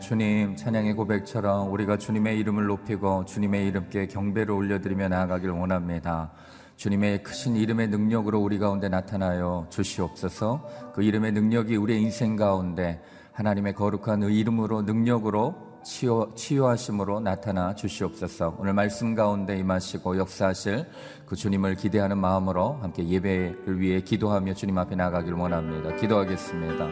주님 0.00 0.56
찬양의 0.56 0.94
고백처럼 0.94 1.70
우리가 1.70 1.98
주님의 1.98 2.38
이름을 2.38 2.66
높이고 2.66 3.26
주님의 3.26 3.68
이름께 3.68 4.06
경배를 4.06 4.50
올려드리며 4.50 5.08
나아가길 5.08 5.50
원합니다. 5.50 6.32
주님의 6.76 7.22
크신 7.22 7.56
이름의 7.56 7.88
능력으로 7.88 8.40
우리 8.40 8.58
가운데 8.58 8.88
나타나요 8.88 9.66
주시옵소서 9.68 10.92
그 10.94 11.02
이름의 11.02 11.32
능력이 11.32 11.76
우리의 11.76 12.00
인생 12.00 12.36
가운데 12.36 13.02
하나님의 13.32 13.74
거룩한 13.74 14.22
의 14.22 14.38
이름으로 14.38 14.82
능력으로 14.82 15.69
치유, 15.82 16.30
치유하심으로 16.34 17.20
나타나 17.20 17.74
주시옵소서 17.74 18.56
오늘 18.58 18.74
말씀 18.74 19.14
가운데 19.14 19.56
임하시고 19.56 20.18
역사하실 20.18 20.86
그 21.26 21.36
주님을 21.36 21.76
기대하는 21.76 22.18
마음으로 22.18 22.78
함께 22.82 23.06
예배를 23.08 23.80
위해 23.80 24.00
기도하며 24.00 24.54
주님 24.54 24.78
앞에 24.78 24.96
나가길 24.96 25.32
원합니다 25.34 25.96
기도하겠습니다 25.96 26.86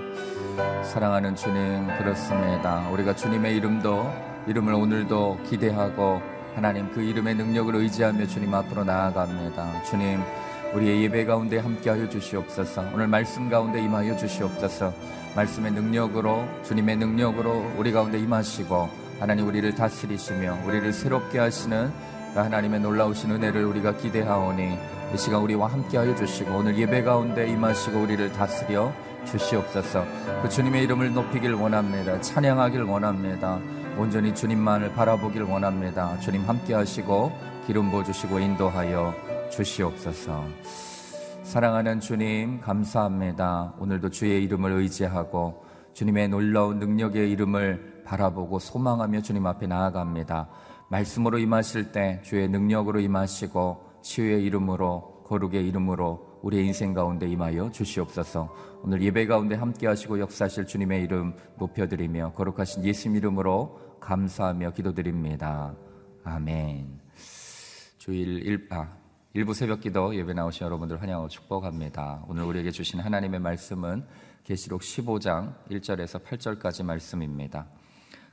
사랑하는 0.83 1.37
주님 1.37 1.87
그렇습니다. 1.99 2.89
우리가 2.91 3.15
주님의 3.15 3.57
이름도 3.57 4.11
이름을 4.47 4.73
오늘도 4.73 5.39
기대하고 5.49 6.21
하나님 6.55 6.91
그 6.91 7.03
이름의 7.03 7.37
능력을 7.37 7.75
의지하며 7.75 8.27
주님 8.27 8.53
앞으로 8.55 8.85
나아갑니다. 8.85 9.85
주님 9.85 10.21
우리의 10.75 11.05
예배 11.05 11.25
가운데 11.25 11.59
함께하여 11.59 12.09
주시옵소서. 12.09 12.85
오늘 12.95 13.07
말씀 13.07 13.49
가운데 13.49 13.81
임하여 13.83 14.17
주시옵소서. 14.17 14.93
말씀의 15.35 15.73
능력으로 15.73 16.47
주님의 16.65 16.97
능력으로 16.97 17.65
우리 17.77 17.93
가운데 17.93 18.19
임하시고 18.19 18.89
하나님 19.21 19.47
우리를 19.47 19.75
다스리시며 19.75 20.59
우리를 20.67 20.93
새롭게 20.93 21.39
하시는 21.39 21.91
그 22.35 22.41
하나님의 22.41 22.81
놀라우신 22.81 23.31
은혜를 23.31 23.65
우리가 23.65 23.97
기대하오니 23.97 24.79
이 25.15 25.19
시간 25.19 25.41
우리와 25.41 25.69
함께하여 25.69 26.15
주시고 26.15 26.55
오늘 26.55 26.77
예배 26.77 27.03
가운데 27.03 27.49
임하시고 27.49 28.01
우리를 28.01 28.33
다스려 28.33 28.93
주시옵소서. 29.25 30.05
그 30.43 30.49
주님의 30.49 30.85
이름을 30.85 31.15
높이길 31.15 31.55
원합니다. 31.55 32.21
찬양하길 32.21 32.83
원합니다. 32.83 33.59
온전히 33.97 34.35
주님만을 34.35 34.93
바라보길 34.93 35.43
원합니다. 35.43 36.19
주님 36.21 36.45
함께 36.47 36.75
하시고 36.75 37.33
기름 37.67 37.91
부어 37.91 38.05
주시고 38.05 38.39
인도하여 38.39 39.28
주시옵소서. 39.51 40.45
사랑하는 41.43 42.01
주님 42.01 42.61
감사합니다. 42.61 43.75
오늘도 43.79 44.11
주의 44.11 44.45
이름을 44.45 44.73
의지하고 44.73 45.65
주님의 45.95 46.29
놀라운 46.29 46.79
능력의 46.79 47.31
이름을 47.33 48.03
바라보고 48.05 48.59
소망하며 48.59 49.23
주님 49.23 49.47
앞에 49.47 49.67
나아갑니다. 49.67 50.49
말씀으로 50.91 51.39
임하실 51.39 51.93
때 51.93 52.21
주의 52.23 52.49
능력으로 52.49 53.01
임하시고 53.01 54.01
치유의 54.03 54.45
이름으로 54.45 55.25
거룩의 55.27 55.67
이름으로 55.69 56.39
우리의 56.43 56.67
인생 56.67 56.95
가운데 56.95 57.27
임하여 57.27 57.71
주시옵소서. 57.73 58.55
오늘 58.83 59.03
예배 59.03 59.27
가운데 59.27 59.55
함께 59.57 59.87
하시고 59.87 60.21
역사하실 60.21 60.67
주님의 60.67 61.03
이름 61.03 61.35
높여드리며 61.59 62.33
거룩하신 62.35 62.85
예수님 62.85 63.17
이름으로 63.17 63.99
감사하며 64.01 64.71
기도드립니다. 64.71 65.75
아멘. 66.25 67.01
주일 67.99 68.47
일, 68.47 68.67
아, 68.71 68.98
일부 69.39 69.55
새벽 69.55 69.83
기도 69.83 70.17
예배 70.17 70.33
나오신 70.33 70.65
여러분들 70.65 71.01
환영하고 71.01 71.29
축복합니다. 71.29 72.25
오늘 72.27 72.43
우리에게 72.43 72.73
주신 72.73 72.99
하나님의 72.99 73.39
말씀은 73.39 74.05
계시록 74.43 74.81
15장 74.81 75.55
1절에서 75.71 76.25
8절까지 76.25 76.85
말씀입니다. 76.85 77.69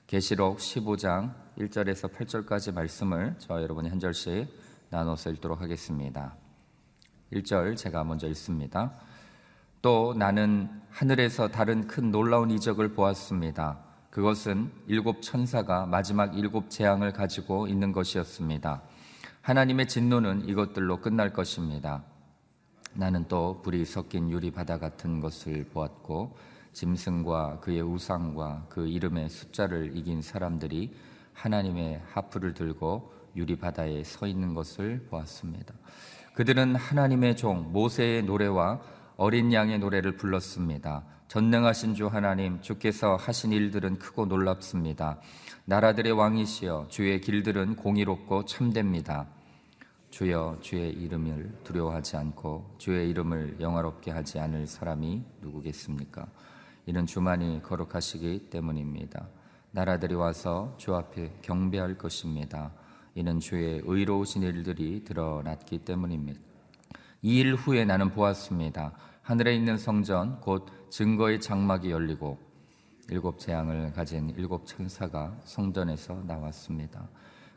계시록 0.07 0.57
15장 0.57 1.31
1절에서 1.59 2.11
8절까지 2.11 2.73
말씀을 2.73 3.35
저와 3.37 3.61
여러분이 3.61 3.89
한 3.89 3.99
절씩 3.99 4.47
나눠서 4.89 5.29
읽도록 5.29 5.61
하겠습니다. 5.61 6.35
1절 7.31 7.77
제가 7.77 8.03
먼저 8.03 8.27
읽습니다. 8.29 8.95
또 9.83 10.15
나는 10.17 10.81
하늘에서 10.89 11.49
다른 11.49 11.85
큰 11.85 12.09
놀라운 12.09 12.49
이적을 12.49 12.95
보았습니다. 12.95 13.77
그것은 14.09 14.71
일곱 14.87 15.21
천사가 15.21 15.85
마지막 15.85 16.35
일곱 16.35 16.71
재앙을 16.71 17.13
가지고 17.13 17.67
있는 17.67 17.91
것이었습니다. 17.91 18.81
하나님의 19.45 19.87
진노는 19.87 20.49
이것들로 20.49 21.01
끝날 21.01 21.31
것입니다. 21.31 22.03
나는 22.95 23.27
또 23.27 23.61
불이 23.61 23.85
섞인 23.85 24.31
유리 24.31 24.49
바다 24.49 24.79
같은 24.79 25.19
것을 25.19 25.65
보았고 25.65 26.35
짐승과 26.73 27.59
그의 27.59 27.83
우상과 27.83 28.65
그 28.69 28.87
이름의 28.87 29.29
숫자를 29.29 29.95
이긴 29.95 30.23
사람들이 30.23 30.95
하나님의 31.33 32.01
하프를 32.11 32.55
들고 32.55 33.13
유리 33.35 33.55
바다에 33.55 34.03
서 34.03 34.25
있는 34.25 34.55
것을 34.55 35.05
보았습니다. 35.11 35.75
그들은 36.33 36.75
하나님의 36.75 37.37
종 37.37 37.71
모세의 37.71 38.23
노래와 38.23 38.81
어린 39.15 39.53
양의 39.53 39.77
노래를 39.77 40.17
불렀습니다. 40.17 41.03
전능하신 41.27 41.93
주 41.93 42.07
하나님 42.07 42.61
주께서 42.61 43.15
하신 43.15 43.51
일들은 43.51 43.99
크고 43.99 44.25
놀랍습니다. 44.25 45.19
나라들의 45.65 46.13
왕이시여 46.13 46.87
주의 46.89 47.21
길들은 47.21 47.75
공의롭고 47.75 48.45
참됩니다. 48.45 49.34
주여 50.15 50.59
주의 50.61 50.93
이름을 50.93 51.59
두려워하지 51.65 52.15
않고 52.15 52.75
주의 52.77 53.09
이름을 53.09 53.57
영화롭게 53.59 54.11
하지 54.11 54.39
않을 54.39 54.65
사람이 54.65 55.21
누구겠습니까? 55.41 56.25
이는 56.85 57.05
주만이 57.05 57.61
거룩하시기 57.61 58.49
때문입니다. 58.49 59.27
나라들이 59.71 60.15
와서 60.15 60.73
주 60.77 60.95
앞에 60.95 61.33
경배할 61.41 61.97
것입니다. 61.97 62.71
이는 63.13 63.41
주의 63.41 63.81
의로우신 63.83 64.43
일들이 64.43 65.03
드러났기 65.03 65.79
때문입니다. 65.79 66.39
이 67.21 67.41
일 67.41 67.53
후에 67.55 67.83
나는 67.83 68.09
보았습니다. 68.11 68.93
하늘에 69.21 69.53
있는 69.53 69.77
성전 69.77 70.39
곧 70.39 70.65
증거의 70.91 71.41
장막이 71.41 71.91
열리고 71.91 72.39
일곱 73.09 73.37
재앙을 73.37 73.91
가진 73.91 74.29
일곱 74.37 74.65
천사가 74.65 75.37
성전에서 75.43 76.23
나왔습니다. 76.25 77.05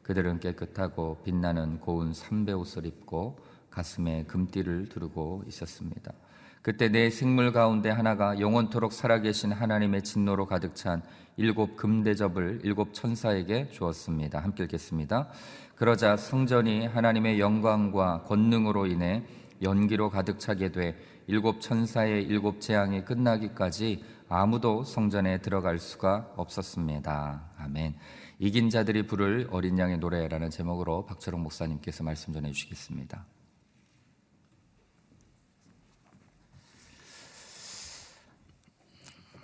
그들은 0.09 0.41
깨끗하고 0.41 1.19
빛나는 1.23 1.81
고운 1.81 2.15
삼배 2.15 2.53
옷을 2.53 2.87
입고 2.87 3.39
가슴에 3.69 4.25
금띠를 4.25 4.89
두르고 4.89 5.45
있었습니다. 5.47 6.15
그때 6.63 6.89
내 6.89 7.11
생물 7.11 7.53
가운데 7.53 7.91
하나가 7.91 8.41
영원토록 8.41 8.95
살아계신 8.95 9.53
하나님의 9.53 10.03
진노로 10.03 10.47
가득 10.47 10.75
찬 10.75 11.03
일곱 11.37 11.77
금대접을 11.77 12.61
일곱 12.65 12.95
천사에게 12.95 13.69
주었습니다. 13.69 14.39
함께 14.41 14.65
읽겠습니다. 14.65 15.29
그러자 15.77 16.17
성전이 16.17 16.87
하나님의 16.87 17.39
영광과 17.39 18.23
권능으로 18.23 18.87
인해 18.87 19.25
연기로 19.61 20.09
가득 20.09 20.41
차게 20.41 20.73
돼 20.73 20.97
일곱 21.27 21.61
천사의 21.61 22.25
일곱 22.25 22.63
재앙이 22.63 23.05
끝나기까지 23.05 24.03
아무도 24.31 24.85
성전에 24.85 25.43
들어갈 25.43 25.79
수가 25.79 26.33
없었습니다. 26.37 27.43
아멘. 27.69 27.95
이긴 28.39 28.71
자들이 28.71 29.07
부를 29.07 29.47
어린 29.51 29.79
양의 29.79 29.99
노래라는 29.99 30.49
제목으로 30.49 31.05
박철웅 31.05 31.43
목사님께서 31.43 32.03
말씀 32.03 32.33
전해 32.33 32.51
주시겠습니다. 32.51 33.27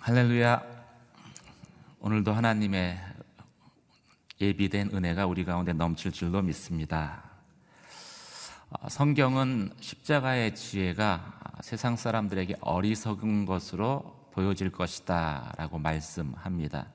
할렐루야. 0.01 0.63
오늘도 2.01 2.33
하나님의 2.33 2.99
예비된 4.41 4.91
은혜가 4.95 5.27
우리 5.27 5.45
가운데 5.45 5.75
넘칠 5.75 6.11
줄로 6.11 6.41
믿습니다. 6.41 7.25
어, 8.71 8.89
성경은 8.89 9.75
십자가의 9.81 10.55
지혜가 10.55 11.41
세상 11.61 11.97
사람들에게 11.97 12.57
어리석은 12.61 13.45
것으로 13.45 14.31
보여질 14.33 14.73
것이다 14.73 15.53
라고 15.59 15.79
말씀합니다. 15.79 16.89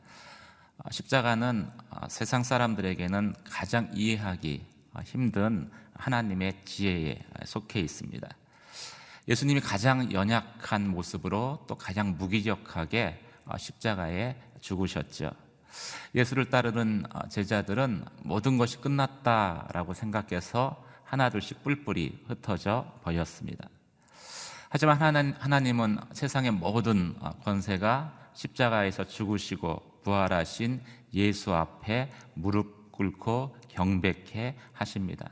어, 0.83 0.89
십자가는 0.91 1.69
어, 1.89 2.07
세상 2.09 2.43
사람들에게는 2.43 3.35
가장 3.43 3.91
이해하기 3.93 4.65
힘든 5.03 5.69
하나님의 5.93 6.61
지혜에 6.65 7.21
속해 7.45 7.81
있습니다. 7.81 8.27
예수님이 9.27 9.59
가장 9.59 10.11
연약한 10.11 10.89
모습으로 10.89 11.65
또 11.67 11.75
가장 11.75 12.17
무기력하게 12.17 13.23
십자가에 13.57 14.35
죽으셨죠. 14.61 15.31
예수를 16.15 16.49
따르는 16.49 17.03
제자들은 17.29 18.05
모든 18.23 18.57
것이 18.57 18.81
끝났다라고 18.81 19.93
생각해서 19.93 20.83
하나둘씩 21.03 21.63
뿔뿔이 21.63 22.25
흩어져 22.27 22.91
버렸습니다. 23.03 23.69
하지만 24.69 25.35
하나님은 25.37 25.99
세상의 26.13 26.51
모든 26.51 27.15
권세가 27.43 28.31
십자가에서 28.33 29.05
죽으시고 29.05 29.88
부활하신 30.03 30.81
예수 31.13 31.53
앞에 31.53 32.09
무릎 32.33 32.91
꿇고 32.91 33.55
경백해 33.69 34.55
하십니다. 34.73 35.29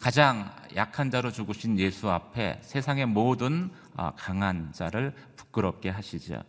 가장 0.00 0.50
약한 0.74 1.10
자로 1.10 1.30
죽으신 1.30 1.78
예수 1.78 2.10
앞에 2.10 2.58
세상의 2.62 3.06
모든 3.06 3.70
강한 4.16 4.72
자를 4.72 5.14
부끄럽게 5.36 5.90
하시죠. 5.90 6.42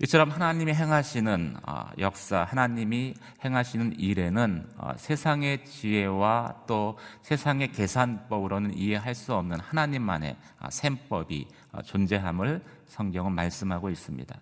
이처럼 0.00 0.30
하나님이 0.30 0.74
행하시는 0.74 1.56
어, 1.66 1.86
역사, 1.98 2.44
하나님이 2.44 3.14
행하시는 3.44 3.98
일에는 3.98 4.70
어, 4.76 4.92
세상의 4.96 5.64
지혜와 5.64 6.62
또 6.68 6.96
세상의 7.22 7.72
계산법으로는 7.72 8.74
이해할 8.74 9.16
수 9.16 9.34
없는 9.34 9.58
하나님만의 9.58 10.36
어, 10.60 10.70
셈법이 10.70 11.48
존재함을 11.84 12.62
성경은 12.86 13.32
말씀하고 13.32 13.90
있습니다. 13.90 14.38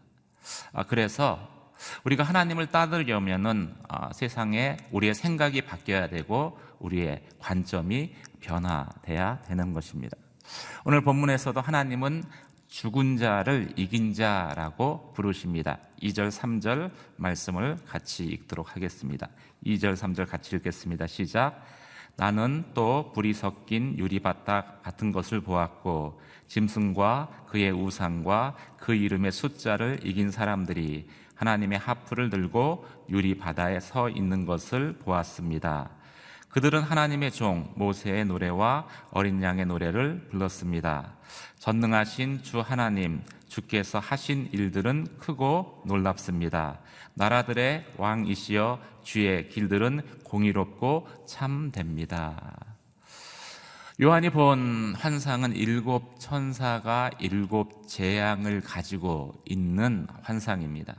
그래서 0.89 1.49
우리가 2.05 2.23
하나님을 2.23 2.69
따르려면은 2.69 3.75
세상에 4.15 4.77
우리의 4.93 5.15
생각이 5.15 5.63
바뀌어야 5.63 6.09
되고 6.09 6.59
우리의 6.79 7.23
관점이 7.39 8.15
변화돼야 8.41 9.41
되는 9.43 9.73
것입니다. 9.73 10.17
오늘 10.85 11.01
본문에서도 11.03 11.61
하나님은 11.61 12.23
죽은 12.69 13.17
자를 13.17 13.73
이긴 13.77 14.13
자라고 14.13 15.13
부르십니다. 15.15 15.79
2절, 16.03 16.31
3절 16.31 16.91
말씀을 17.17 17.77
같이 17.87 18.25
읽도록 18.25 18.75
하겠습니다. 18.75 19.29
2절, 19.65 19.97
3절 19.97 20.29
같이 20.29 20.57
읽겠습니다. 20.57 21.07
시작. 21.07 21.65
나는 22.17 22.65
또 22.73 23.13
불이 23.15 23.35
섞인 23.35 23.99
유리바닥 23.99 24.83
같은 24.83 25.13
것을 25.13 25.41
보았고 25.43 26.21
짐승과 26.47 27.45
그의 27.49 27.73
우상과 27.73 28.57
그 28.79 28.95
이름의 28.95 29.33
숫자를 29.33 30.01
이긴 30.03 30.31
사람들이 30.31 31.09
하나님의 31.35 31.79
하프를 31.79 32.31
들고 32.31 32.87
유리 33.11 33.37
바다에 33.37 33.81
서 33.81 34.09
있는 34.09 34.47
것을 34.47 34.95
보았습니다. 34.99 35.91
그들은 36.49 36.83
하나님의 36.83 37.33
종 37.33 37.71
모세의 37.77 38.25
노래와 38.25 38.87
어린 39.11 39.43
양의 39.43 39.67
노래를 39.67 40.29
불렀습니다. 40.31 41.13
전능하신 41.59 42.43
주 42.43 42.61
하나님 42.61 43.21
주께서 43.49 43.99
하신 43.99 44.51
일들은 44.53 45.19
크고 45.19 45.83
놀랍습니다. 45.87 46.81
나라들의 47.15 47.87
왕이시여 47.97 48.81
주의 49.03 49.49
길들은 49.49 50.03
공의롭고 50.25 51.09
참됩니다. 51.27 52.77
요한이 54.01 54.29
본 54.29 54.95
환상은 54.95 55.57
일곱 55.57 56.21
천사가 56.21 57.11
일곱 57.19 57.89
재앙을 57.89 58.61
가지고 58.61 59.41
있는 59.47 60.07
환상입니다. 60.23 60.97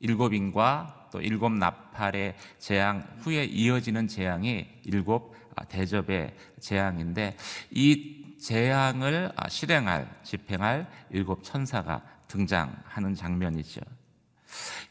일곱 0.00 0.34
인과 0.34 1.10
또 1.12 1.20
일곱 1.20 1.52
나팔의 1.52 2.34
재앙 2.58 3.06
후에 3.20 3.44
이어지는 3.44 4.08
재앙이 4.08 4.66
일곱 4.82 5.32
아, 5.54 5.64
대접의 5.64 6.34
재앙인데 6.58 7.36
이 7.70 8.23
재앙을 8.44 9.32
아, 9.36 9.48
실행할 9.48 10.06
집행할 10.22 10.86
일곱 11.08 11.42
천사가 11.44 12.02
등장하는 12.28 13.14
장면이죠. 13.14 13.80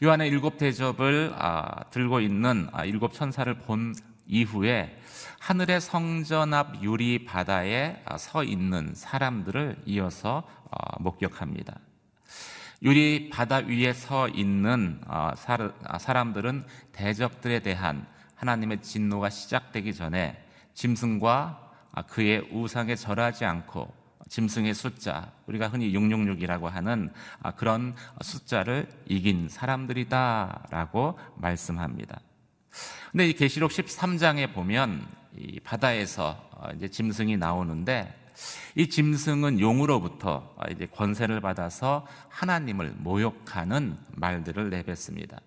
요한의 0.02 0.28
일곱 0.28 0.58
대접을 0.58 1.32
아, 1.38 1.84
들고 1.90 2.18
있는 2.18 2.68
일곱 2.84 3.14
천사를 3.14 3.54
본 3.60 3.94
이후에 4.26 4.98
하늘의 5.38 5.80
성전 5.80 6.52
앞 6.52 6.82
유리 6.82 7.24
바다에 7.24 8.02
서 8.18 8.42
있는 8.42 8.92
사람들을 8.92 9.82
이어서 9.86 10.42
어, 10.64 11.00
목격합니다. 11.00 11.78
유리 12.82 13.30
바다 13.30 13.58
위에 13.58 13.92
서 13.92 14.28
있는 14.30 15.00
어, 15.06 15.30
아, 15.36 15.98
사람들은 15.98 16.64
대적들에 16.90 17.60
대한 17.60 18.04
하나님의 18.34 18.82
진노가 18.82 19.30
시작되기 19.30 19.94
전에 19.94 20.44
짐승과 20.74 21.60
아, 21.60 21.63
그의 22.02 22.48
우상에 22.52 22.96
절하지 22.96 23.44
않고 23.44 23.92
짐승의 24.28 24.74
숫자, 24.74 25.30
우리가 25.46 25.68
흔히 25.68 25.92
666이라고 25.92 26.64
하는 26.64 27.12
아, 27.42 27.52
그런 27.52 27.94
숫자를 28.20 28.88
이긴 29.06 29.48
사람들이다라고 29.48 31.18
말씀합니다. 31.36 32.20
근데 33.12 33.28
이 33.28 33.32
계시록 33.34 33.70
13장에 33.70 34.52
보면 34.52 35.06
이 35.36 35.60
바다에서 35.60 36.50
어, 36.52 36.70
이제 36.74 36.88
짐승이 36.88 37.36
나오는데 37.36 38.22
이 38.74 38.88
짐승은 38.88 39.60
용으로부터 39.60 40.56
이제 40.70 40.86
권세를 40.86 41.40
받아서 41.40 42.06
하나님을 42.28 42.94
모욕하는 42.98 43.96
말들을 44.16 44.70
내뱉습니다. 44.70 45.40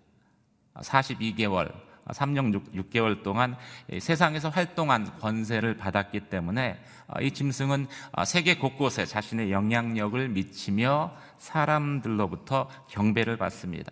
42개월, 0.76 1.74
3년 2.10 2.54
6, 2.74 2.90
개월 2.90 3.24
동안 3.24 3.56
세상에서 4.00 4.50
활동한 4.50 5.18
권세를 5.20 5.78
받았기 5.78 6.30
때문에 6.30 6.80
이 7.22 7.32
짐승은 7.32 7.88
세계 8.26 8.58
곳곳에 8.58 9.06
자신의 9.06 9.52
영향력을 9.52 10.30
미치며 10.30 11.16
사람들로부터 11.38 12.70
경배를 12.90 13.38
받습니다. 13.38 13.92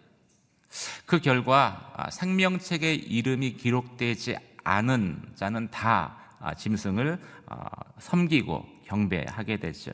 그 1.06 1.20
결과 1.20 1.94
생명책의 2.12 2.98
이름이 2.98 3.54
기록되지 3.54 4.38
않은 4.64 5.22
자는 5.36 5.70
다 5.72 6.18
짐승을 6.58 7.20
섬기고 8.00 8.66
경배하게 8.86 9.58
되죠. 9.58 9.92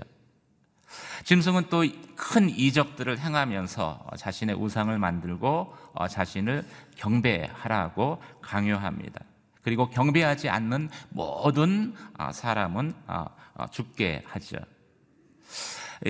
짐승은 1.24 1.70
또 1.70 1.84
큰 2.22 2.50
이적들을 2.50 3.18
행하면서 3.18 4.12
자신의 4.16 4.56
우상을 4.56 4.96
만들고 4.98 5.76
어, 5.94 6.08
자신을 6.08 6.64
경배하라고 6.96 8.22
강요합니다. 8.42 9.26
그리고 9.64 9.90
경배하지 9.90 10.48
않는 10.48 10.90
모든 11.10 11.96
아, 12.16 12.32
사람은 12.32 12.94
아, 13.08 13.26
아, 13.56 13.68
죽게 13.68 14.24
하죠. 14.28 14.58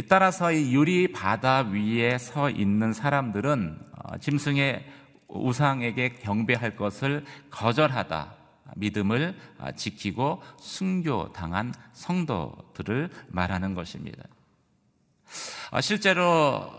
따라서 0.09 0.51
이 0.51 0.73
유리 0.73 1.13
바다 1.13 1.61
위에 1.61 2.17
서 2.17 2.50
있는 2.50 2.91
사람들은 2.91 3.79
어, 4.03 4.17
짐승의 4.17 4.85
우상에게 5.29 6.15
경배할 6.15 6.75
것을 6.75 7.23
거절하다 7.50 8.35
믿음을 8.75 9.39
아, 9.57 9.71
지키고 9.71 10.43
순교당한 10.59 11.73
성도들을 11.93 13.09
말하는 13.29 13.75
것입니다. 13.75 14.23
아, 15.71 15.81
실제로 15.81 16.71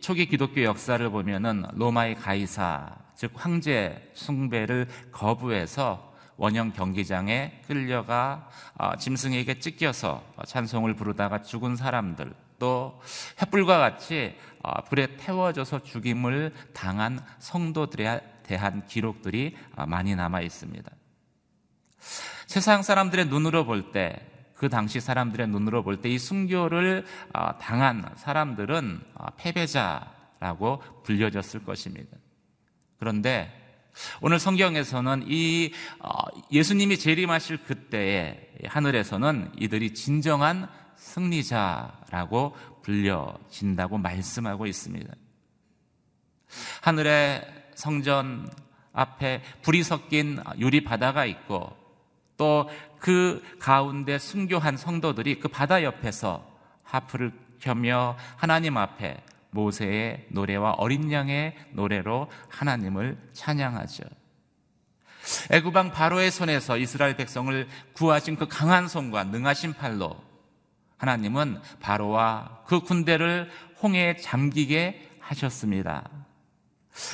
초기 0.00 0.26
기독교 0.26 0.62
역사를 0.62 1.08
보면은 1.10 1.64
로마의 1.72 2.16
가이사, 2.16 2.96
즉 3.14 3.32
황제 3.34 4.10
숭배를 4.14 4.88
거부해서 5.12 6.14
원형 6.36 6.72
경기장에 6.72 7.62
끌려가 7.66 8.48
아, 8.76 8.96
짐승에게 8.96 9.58
찢겨서 9.58 10.22
찬송을 10.46 10.94
부르다가 10.94 11.42
죽은 11.42 11.76
사람들, 11.76 12.32
또 12.58 13.00
횃불과 13.38 13.66
같이 13.66 14.36
불에 14.88 15.16
태워져서 15.16 15.82
죽임을 15.82 16.52
당한 16.72 17.24
성도들에 17.38 18.20
대한 18.42 18.86
기록들이 18.86 19.56
많이 19.86 20.14
남아 20.14 20.40
있습니다. 20.40 20.90
세상 22.46 22.82
사람들의 22.82 23.26
눈으로 23.26 23.64
볼 23.64 23.92
때, 23.92 24.24
그 24.58 24.68
당시 24.68 25.00
사람들의 25.00 25.48
눈으로 25.48 25.82
볼 25.84 26.00
때 26.02 26.10
이 26.10 26.18
순교를 26.18 27.04
어, 27.32 27.58
당한 27.58 28.04
사람들은 28.16 29.00
어, 29.14 29.26
패배자라고 29.36 30.82
불려졌을 31.04 31.64
것입니다. 31.64 32.16
그런데 32.98 33.54
오늘 34.20 34.38
성경에서는 34.38 35.24
이 35.26 35.72
어, 36.00 36.08
예수님이 36.50 36.98
재림하실 36.98 37.64
그때에 37.64 38.48
하늘에서는 38.66 39.52
이들이 39.58 39.94
진정한 39.94 40.68
승리자라고 40.96 42.56
불려진다고 42.82 43.98
말씀하고 43.98 44.66
있습니다. 44.66 45.12
하늘의 46.82 47.46
성전 47.74 48.50
앞에 48.92 49.42
불이 49.62 49.82
섞인 49.84 50.42
유리 50.58 50.82
바다가 50.82 51.24
있고 51.26 51.76
또 52.38 52.66
그 52.98 53.42
가운데 53.58 54.18
순교한 54.18 54.76
성도들이 54.76 55.40
그 55.40 55.48
바다 55.48 55.82
옆에서 55.82 56.44
하프를 56.82 57.32
켜며 57.60 58.16
하나님 58.36 58.76
앞에 58.76 59.22
모세의 59.50 60.26
노래와 60.30 60.72
어린 60.72 61.10
양의 61.10 61.56
노래로 61.72 62.30
하나님을 62.48 63.18
찬양하죠. 63.32 64.04
애굽왕 65.50 65.92
바로의 65.92 66.30
손에서 66.30 66.76
이스라엘 66.78 67.16
백성을 67.16 67.68
구하신 67.92 68.36
그 68.36 68.46
강한 68.46 68.88
손과 68.88 69.24
능하신 69.24 69.74
팔로 69.74 70.16
하나님은 70.96 71.60
바로와 71.80 72.62
그 72.66 72.80
군대를 72.80 73.50
홍해에 73.82 74.16
잠기게 74.16 75.10
하셨습니다. 75.20 76.08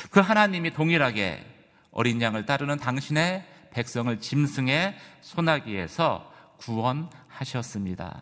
그 0.09 0.19
하나님이 0.19 0.71
동일하게 0.71 1.45
어린 1.91 2.21
양을 2.21 2.45
따르는 2.45 2.77
당신의 2.77 3.45
백성을 3.75 4.17
짐승의 4.17 4.95
소나기에서 5.19 6.31
구원하셨습니다. 6.59 8.21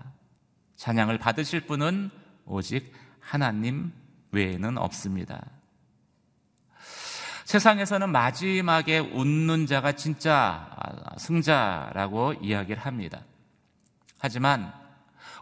찬양을 0.78 1.20
받으실 1.20 1.68
분은 1.68 2.10
오직 2.46 2.92
하나님 3.20 3.94
외에는 4.32 4.80
없습니다. 4.80 5.46
세상에서는 7.46 8.10
마지막에 8.10 8.98
웃는 8.98 9.68
자가 9.68 9.92
진짜 9.92 10.76
승자라고 11.18 12.34
이야기를 12.42 12.82
합니다. 12.82 13.22
하지만 14.18 14.74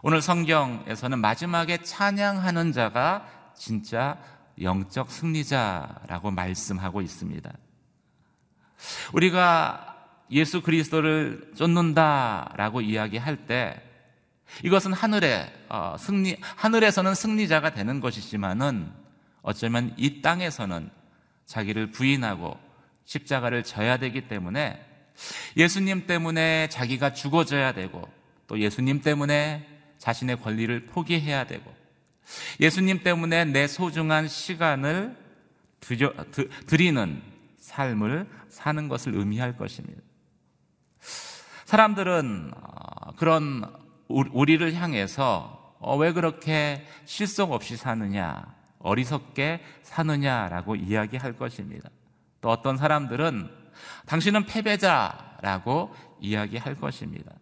오늘 0.02 0.20
성경에서는 0.20 1.20
마지막에 1.20 1.78
찬양하는 1.78 2.72
자가 2.72 3.26
진짜 3.54 4.18
영적 4.60 5.10
승리자라고 5.10 6.32
말씀하고 6.32 7.00
있습니다. 7.00 7.50
우리가 9.14 9.91
예수 10.32 10.62
그리스도를 10.62 11.52
쫓는다라고 11.54 12.80
이야기할 12.80 13.46
때 13.46 13.80
이것은 14.64 14.92
하늘에 14.92 15.52
어, 15.68 15.96
승리 15.98 16.36
하늘에서는 16.40 17.14
승리자가 17.14 17.70
되는 17.70 18.00
것이지만은 18.00 18.90
어쩌면 19.42 19.94
이 19.96 20.22
땅에서는 20.22 20.90
자기를 21.46 21.90
부인하고 21.90 22.58
십자가를 23.04 23.62
져야 23.62 23.98
되기 23.98 24.28
때문에 24.28 24.84
예수님 25.56 26.06
때문에 26.06 26.68
자기가 26.68 27.12
죽어져야 27.12 27.72
되고 27.72 28.08
또 28.46 28.58
예수님 28.58 29.00
때문에 29.02 29.66
자신의 29.98 30.40
권리를 30.40 30.86
포기해야 30.86 31.44
되고 31.44 31.72
예수님 32.60 33.02
때문에 33.02 33.44
내 33.46 33.66
소중한 33.66 34.28
시간을 34.28 35.16
드리는 36.66 37.22
삶을 37.58 38.26
사는 38.48 38.88
것을 38.88 39.14
의미할 39.14 39.56
것입니다. 39.56 40.00
사람들은 41.72 42.52
어, 42.54 43.12
그런 43.16 43.64
우리를 44.06 44.74
향해서 44.74 45.74
어, 45.78 45.96
왜 45.96 46.12
그렇게 46.12 46.86
실속 47.06 47.50
없이 47.50 47.78
사느냐, 47.78 48.44
어리석게 48.80 49.62
사느냐라고 49.82 50.76
이야기할 50.76 51.38
것입니다. 51.38 51.88
또 52.42 52.50
어떤 52.50 52.76
사람들은 52.76 53.50
당신은 54.04 54.44
패배자라고 54.44 55.94
이야기할 56.20 56.74
것입니다. 56.74 57.32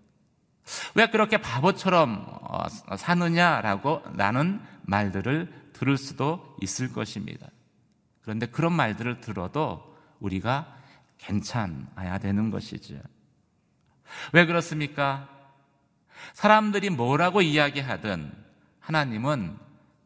왜 0.95 1.09
그렇게 1.09 1.39
바보처럼 1.39 2.25
어, 2.43 2.69
사느냐라고 2.97 4.03
나는 4.13 4.61
말들을 4.83 5.73
들을 5.73 5.97
수도 5.97 6.57
있을 6.63 6.93
것입니다. 6.93 7.49
그런데 8.23 8.47
그런 8.47 8.75
말들을 8.75 9.23
들어도 9.23 9.97
우리가 10.21 10.73
괜찮아야 11.19 12.19
되는 12.19 12.51
것이죠. 12.53 12.95
왜 14.33 14.47
그렇습니까? 14.47 15.29
사람들이 16.35 16.91
뭐라고 16.91 17.43
이야기하든 17.43 18.33
하나님은 18.81 19.57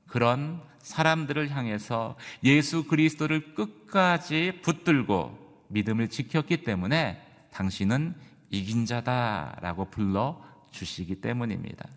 그런 0.07 0.63
사람들을 0.79 1.51
향해서 1.51 2.17
예수 2.45 2.85
그리스도를 2.85 3.55
끝까지 3.55 4.61
붙들고 4.63 5.65
믿음을 5.69 6.09
지켰기 6.09 6.63
때문에 6.63 7.21
당신은 7.53 8.15
이긴 8.51 8.87
자다라고 8.87 9.87
불러 9.87 10.41
주시기 10.71 11.21
때문입니다. 11.21 11.89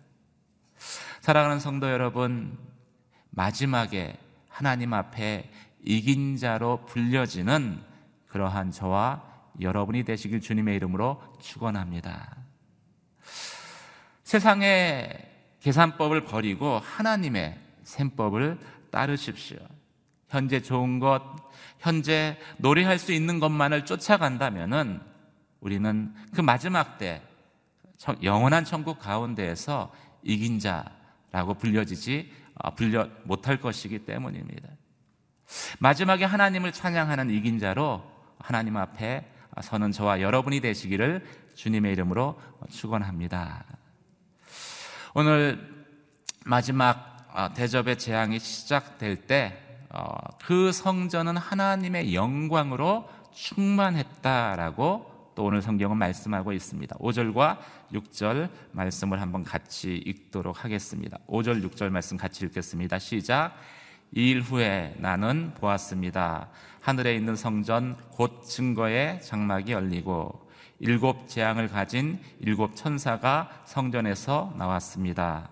사랑하는 1.20 1.60
성도 1.60 1.90
여러분, 1.90 2.56
마지막에 3.30 4.18
하나님 4.48 4.94
앞에 4.94 5.50
이긴 5.84 6.36
자로 6.36 6.84
불려지는 6.86 7.80
그러한 8.28 8.70
저와 8.70 9.22
여러분이 9.60 10.04
되시길 10.04 10.40
주님의 10.40 10.76
이름으로 10.76 11.22
축원합니다. 11.40 12.36
세상의 14.24 15.26
계산법을 15.60 16.24
버리고 16.24 16.78
하나님의 16.78 17.58
셈법을 17.82 18.58
따르십시오. 18.90 19.58
현재 20.28 20.60
좋은 20.60 20.98
것, 20.98 21.22
현재 21.78 22.38
노래할 22.58 22.98
수 22.98 23.12
있는 23.12 23.40
것만을 23.40 23.84
쫓아간다면은 23.84 25.00
우리는 25.60 26.14
그 26.34 26.40
마지막 26.40 26.98
때 26.98 27.22
영원한 28.22 28.64
천국 28.64 28.98
가운데에서 28.98 29.92
이긴 30.22 30.58
자라고 30.58 31.54
불려지지 31.54 32.30
어, 32.60 32.74
불려 32.74 33.08
못할 33.24 33.60
것이기 33.60 34.00
때문입니다. 34.00 34.68
마지막에 35.78 36.24
하나님을 36.24 36.72
찬양하는 36.72 37.30
이긴 37.30 37.58
자로 37.58 38.02
하나님 38.38 38.76
앞에 38.76 39.24
서는 39.62 39.92
저와 39.92 40.20
여러분이 40.20 40.60
되시기를 40.60 41.24
주님의 41.54 41.92
이름으로 41.92 42.40
축원합니다. 42.70 43.64
오늘 45.14 45.86
마지막 46.44 47.16
어, 47.32 47.52
대접의 47.52 47.98
재앙이 47.98 48.38
시작될 48.38 49.26
때그 49.26 49.54
어, 49.90 50.72
성전은 50.72 51.36
하나님의 51.36 52.14
영광으로 52.14 53.08
충만했다라고 53.32 55.32
또 55.34 55.44
오늘 55.44 55.62
성경은 55.62 55.96
말씀하고 55.96 56.52
있습니다. 56.52 56.96
5절과 56.96 57.58
6절 57.92 58.50
말씀을 58.72 59.20
한번 59.20 59.44
같이 59.44 59.94
읽도록 59.94 60.64
하겠습니다. 60.64 61.18
5절, 61.28 61.62
6절 61.70 61.90
말씀 61.90 62.16
같이 62.16 62.44
읽겠습니다. 62.46 62.98
시작. 62.98 63.54
이 64.12 64.30
일 64.30 64.40
후에 64.40 64.94
나는 64.98 65.52
보았습니다. 65.54 66.48
하늘에 66.80 67.14
있는 67.14 67.36
성전 67.36 67.96
곧 68.10 68.42
증거의 68.42 69.20
장막이 69.22 69.72
열리고 69.72 70.48
일곱 70.80 71.28
재앙을 71.28 71.68
가진 71.68 72.18
일곱 72.40 72.74
천사가 72.76 73.62
성전에서 73.64 74.54
나왔습니다. 74.56 75.50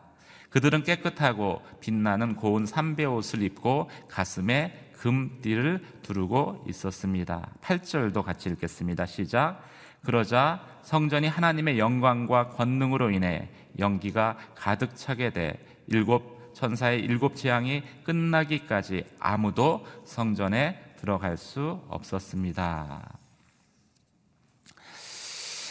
그들은 0.51 0.85
깨끗하고 0.85 1.63
빛나는 1.81 2.37
고운 2.37 2.65
삼배 2.65 3.05
옷을 3.05 3.43
입고 3.43 3.91
가슴에 4.09 4.91
금띠를 4.95 5.85
두르고 6.03 6.65
있었습니다. 6.69 7.51
8절도 7.61 8.23
같이 8.23 8.49
읽겠습니다. 8.49 9.05
시작. 9.05 9.63
그러자 10.03 10.65
성전이 10.83 11.27
하나님의 11.29 11.79
영광과 11.79 12.51
권능으로 12.51 13.11
인해 13.11 13.51
연기가 13.79 14.39
가득 14.55 14.97
차게 14.97 15.31
돼 15.31 15.59
일곱 15.89 16.36
천사의 16.57 17.01
일곱 17.01 17.37
재앙이 17.37 17.83
끝나기까지 18.03 19.05
아무도 19.21 19.87
성전에 20.07 20.83
들어갈 20.99 21.37
수 21.37 21.83
없었습니다. 21.89 23.19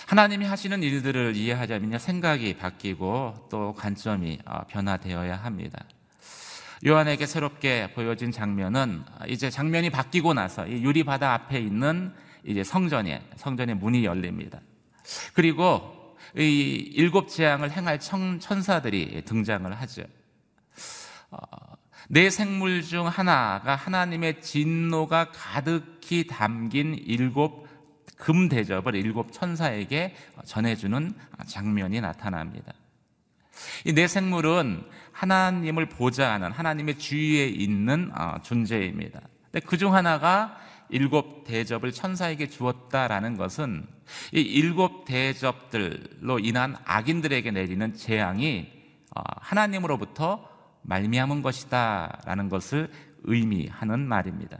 하나님이 0.05 0.45
하시는 0.45 0.83
일들을 0.83 1.35
이해하자면요 1.35 1.97
생각이 1.97 2.57
바뀌고 2.57 3.47
또 3.49 3.73
관점이 3.73 4.37
어, 4.45 4.61
변화되어야 4.67 5.35
합니다. 5.37 5.83
요한에게 6.85 7.25
새롭게 7.25 7.91
보여진 7.93 8.31
장면은 8.31 9.03
이제 9.27 9.49
장면이 9.49 9.89
바뀌고 9.89 10.35
나서 10.35 10.67
이 10.67 10.83
유리 10.83 11.03
바다 11.03 11.33
앞에 11.33 11.59
있는 11.59 12.13
이제 12.43 12.63
성전에 12.63 13.27
성전의 13.37 13.77
문이 13.77 14.05
열립니다. 14.05 14.61
그리고 15.33 16.15
이 16.37 16.91
일곱 16.93 17.27
재앙을 17.27 17.71
행할 17.71 17.99
천, 17.99 18.39
천사들이 18.39 19.23
등장을 19.25 19.73
하죠. 19.73 20.03
어, 21.35 21.75
네 22.07 22.29
생물 22.29 22.81
중 22.81 23.07
하나가 23.07 23.75
하나님의 23.75 24.41
진노가 24.41 25.31
가득히 25.31 26.27
담긴 26.27 26.95
일곱 26.95 27.65
금 28.17 28.47
대접을 28.47 28.95
일곱 28.95 29.33
천사에게 29.33 30.15
전해주는 30.45 31.13
장면이 31.47 31.99
나타납니다. 32.01 32.73
이네 33.85 34.07
생물은 34.07 34.83
하나님을 35.11 35.87
보좌하는 35.87 36.51
하나님의 36.51 36.97
주위에 36.97 37.47
있는 37.47 38.11
어, 38.15 38.35
존재입니다. 38.41 39.21
그중 39.65 39.93
하나가 39.93 40.57
일곱 40.89 41.45
대접을 41.45 41.91
천사에게 41.91 42.47
주었다라는 42.47 43.37
것은 43.37 43.87
이 44.33 44.41
일곱 44.41 45.05
대접들로 45.05 46.39
인한 46.39 46.75
악인들에게 46.85 47.51
내리는 47.51 47.93
재앙이 47.93 48.71
어, 49.15 49.21
하나님으로부터 49.39 50.54
말미암은 50.85 51.41
것이다라는 51.41 52.49
것을 52.49 52.89
의미하는 53.23 54.07
말입니다. 54.07 54.59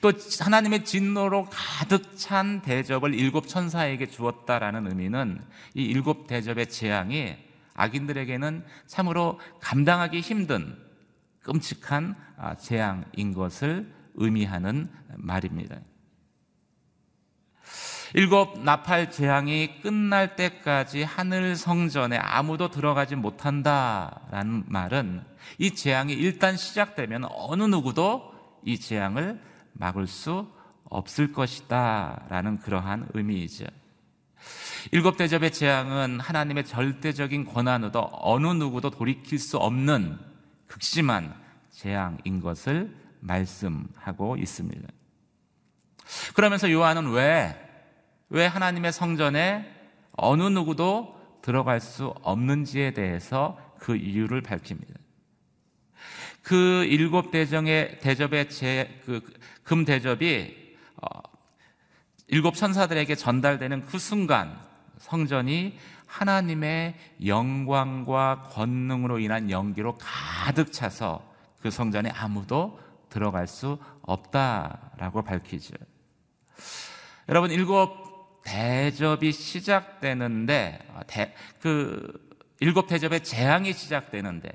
또 0.00 0.12
하나님의 0.40 0.84
진노로 0.84 1.46
가득 1.50 2.16
찬 2.16 2.62
대접을 2.62 3.14
일곱 3.14 3.46
천사에게 3.46 4.06
주었다라는 4.06 4.88
의미는 4.88 5.40
이 5.74 5.84
일곱 5.84 6.26
대접의 6.26 6.68
재앙이 6.68 7.36
악인들에게는 7.74 8.64
참으로 8.86 9.38
감당하기 9.60 10.20
힘든 10.20 10.76
끔찍한 11.42 12.16
아, 12.36 12.54
재앙인 12.56 13.32
것을 13.32 13.92
의미하는 14.14 14.90
말입니다. 15.16 15.78
일곱 18.14 18.62
나팔 18.62 19.10
재앙이 19.10 19.80
끝날 19.82 20.36
때까지 20.36 21.02
하늘 21.02 21.56
성전에 21.56 22.16
아무도 22.16 22.70
들어가지 22.70 23.16
못한다라는 23.16 24.64
말은 24.66 25.22
이 25.58 25.74
재앙이 25.74 26.12
일단 26.14 26.56
시작되면 26.56 27.26
어느 27.30 27.64
누구도 27.64 28.32
이 28.64 28.78
재앙을 28.78 29.40
막을 29.74 30.06
수 30.06 30.50
없을 30.84 31.32
것이다라는 31.32 32.58
그러한 32.60 33.08
의미이죠. 33.14 33.66
일곱 34.92 35.16
대접의 35.16 35.52
재앙은 35.52 36.20
하나님의 36.20 36.64
절대적인 36.64 37.44
권한으로 37.44 38.08
어느 38.12 38.46
누구도 38.46 38.90
돌이킬 38.90 39.38
수 39.38 39.58
없는 39.58 40.18
극심한 40.66 41.34
재앙인 41.70 42.40
것을 42.40 42.94
말씀하고 43.20 44.36
있습니다. 44.36 44.88
그러면서 46.34 46.70
요한은 46.70 47.10
왜, 47.10 47.67
왜 48.30 48.46
하나님의 48.46 48.92
성전에 48.92 49.74
어느 50.12 50.42
누구도 50.42 51.18
들어갈 51.42 51.80
수 51.80 52.14
없는지에 52.22 52.92
대해서 52.92 53.58
그 53.78 53.96
이유를 53.96 54.42
밝힙니다. 54.42 54.94
그 56.42 56.84
일곱 56.84 57.30
대정의 57.30 58.00
대접의 58.00 58.50
제, 58.50 59.00
그, 59.04 59.22
금 59.62 59.84
대접이, 59.84 60.54
어, 60.96 61.20
일곱 62.26 62.54
천사들에게 62.54 63.14
전달되는 63.14 63.86
그 63.86 63.98
순간 63.98 64.58
성전이 64.98 65.78
하나님의 66.06 66.94
영광과 67.26 68.48
권능으로 68.50 69.18
인한 69.18 69.50
연기로 69.50 69.98
가득 69.98 70.72
차서 70.72 71.22
그 71.60 71.70
성전에 71.70 72.10
아무도 72.10 72.80
들어갈 73.08 73.46
수 73.46 73.78
없다라고 74.02 75.22
밝히죠. 75.22 75.74
여러분 77.28 77.50
일곱 77.50 78.07
대접이 78.48 79.32
시작되는데 79.32 80.78
대, 81.06 81.34
그 81.60 82.28
일곱 82.60 82.86
대접의 82.86 83.22
재앙이 83.22 83.74
시작되는데 83.74 84.48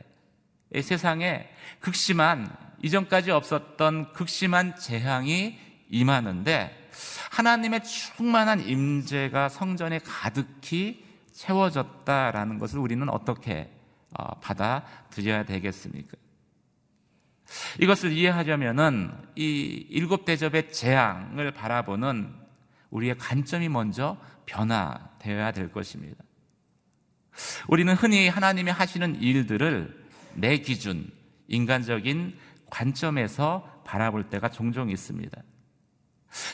이 0.76 0.82
세상에 0.82 1.48
극심한 1.80 2.52
이전까지 2.82 3.32
없었던 3.32 4.14
극심한 4.14 4.76
재앙이 4.76 5.60
임하는데 5.90 6.90
하나님의 7.32 7.84
충만한 7.84 8.62
임재가 8.62 9.50
성전에 9.50 10.00
가득히 10.00 11.06
채워졌다라는 11.32 12.58
것을 12.58 12.80
우리는 12.80 13.08
어떻게 13.10 13.72
어, 14.18 14.40
받아들여야 14.40 15.46
되겠습니까? 15.46 16.18
이것을 17.80 18.12
이해하려면은 18.12 19.12
이 19.36 19.86
일곱 19.90 20.26
대접의 20.26 20.72
재앙을 20.72 21.52
바라보는 21.52 22.43
우리의 22.94 23.18
관점이 23.18 23.70
먼저 23.70 24.18
변화되어야 24.46 25.52
될 25.52 25.72
것입니다. 25.72 26.24
우리는 27.68 27.94
흔히 27.96 28.30
하나님이 28.30 28.70
하시는 28.70 29.20
일들을 29.20 30.08
내 30.36 30.58
기준, 30.60 31.12
인간적인 31.48 32.38
관점에서 32.70 33.82
바라볼 33.84 34.30
때가 34.30 34.50
종종 34.50 34.92
있습니다. 34.92 35.42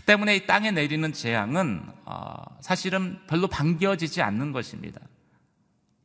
때문에 0.06 0.38
이 0.38 0.48
땅에 0.48 0.72
내리는 0.72 1.12
재앙은 1.12 1.86
어, 2.06 2.34
사실은 2.62 3.20
별로 3.28 3.48
반겨지지 3.48 4.22
않는 4.22 4.52
것입니다. 4.52 5.00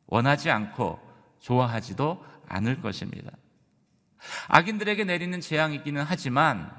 원하지 0.07 0.49
않고 0.49 0.99
좋아하지도 1.39 2.23
않을 2.47 2.81
것입니다. 2.81 3.31
악인들에게 4.47 5.05
내리는 5.05 5.39
재앙이기는 5.39 6.03
하지만 6.05 6.71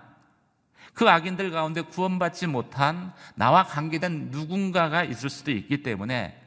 그 0.97 1.11
악인들 1.11 1.51
가운데 1.51 1.83
구원받지 1.83 2.47
못한 2.47 3.13
나와 3.35 3.65
관계된 3.65 4.31
누군가가 4.31 5.05
있을 5.05 5.29
수도 5.29 5.51
있기 5.51 5.83
때문에 5.83 6.43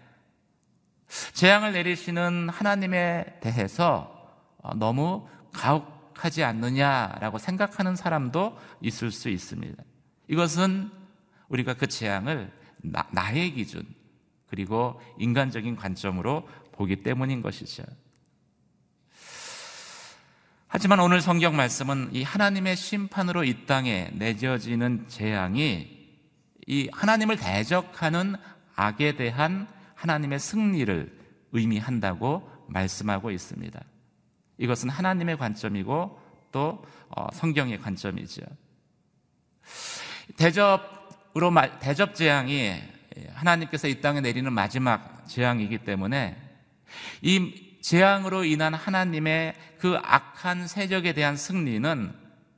재앙을 1.33 1.71
내리시는 1.73 2.49
하나님에 2.49 3.38
대해서 3.41 4.12
어, 4.57 4.73
너무 4.73 5.27
가혹하지 5.53 6.43
않느냐라고 6.43 7.38
생각하는 7.38 7.95
사람도 7.95 8.57
있을 8.81 9.12
수 9.12 9.29
있습니다. 9.29 9.83
이것은 10.27 10.89
우리가 11.49 11.75
그 11.75 11.85
재앙을 11.85 12.51
나, 12.77 13.07
나의 13.12 13.53
기준 13.53 13.85
그리고 14.47 14.99
인간적인 15.19 15.75
관점으로 15.75 16.49
보기 16.71 17.03
때문인 17.03 17.43
것이죠. 17.43 17.83
하지만 20.71 20.99
오늘 20.99 21.19
성경 21.19 21.55
말씀은 21.55 22.10
이 22.13 22.21
하나님의 22.21 22.75
심판으로 22.75 23.43
이 23.43 23.65
땅에 23.65 24.12
내져지는 24.13 25.08
재앙이 25.08 25.88
이 26.67 26.89
하나님을 26.93 27.38
대적하는 27.38 28.36
악에 28.75 29.15
대한 29.15 29.67
하나님의 29.95 30.38
승리를 30.38 31.17
의미한다고 31.53 32.47
말씀하고 32.67 33.32
있습니다. 33.32 33.82
이것은 34.60 34.89
하나님의 34.89 35.39
관점이고 35.39 36.21
또 36.51 36.86
어, 37.10 37.27
성경의 37.34 37.79
관점이죠. 37.79 38.43
대접으로 40.38 41.51
대접 41.79 42.13
재앙이 42.13 42.75
하나님께서 43.34 43.88
이 43.88 44.01
땅에 44.01 44.21
내리는 44.21 44.53
마지막 44.53 45.27
재앙이기 45.27 45.79
때문에 45.79 46.38
이 47.23 47.68
재앙으로 47.81 48.43
인한 48.43 48.73
하나님의 48.73 49.55
그 49.79 49.97
악한 50.03 50.67
세력에 50.67 51.13
대한 51.13 51.35
승리는 51.35 52.13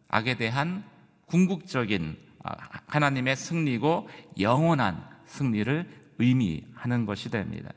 악에 0.09 0.35
대한 0.35 0.83
궁극적인 1.27 2.17
아, 2.43 2.53
하나님의 2.87 3.35
승리고 3.35 4.09
영원한 4.39 5.05
승리를 5.25 6.13
의미하는 6.17 7.05
것이 7.05 7.29
됩니다. 7.29 7.71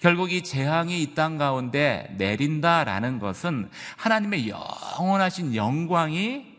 결국 0.00 0.32
이 0.32 0.42
재앙이 0.42 1.02
이 1.02 1.14
땅 1.14 1.38
가운데 1.38 2.14
내린다라는 2.18 3.18
것은 3.18 3.70
하나님의 3.96 4.48
영원하신 4.48 5.54
영광이 5.54 6.58